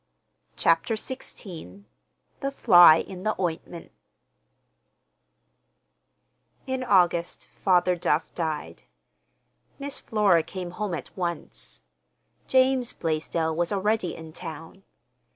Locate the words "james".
12.47-12.93